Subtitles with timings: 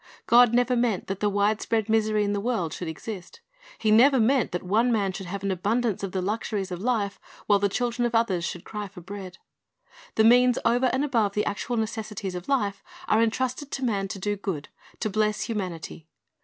[0.25, 3.39] God never meant that the wide spread misery in the world should exist.
[3.77, 7.19] He never meant that one man should have an abundance of the luxuries of life,
[7.45, 9.37] while the children of others should cry for bread.
[10.15, 14.17] The means over and above the actual necessities of life are entrusted to man to
[14.17, 14.69] do good,
[15.01, 16.07] to bless humanity.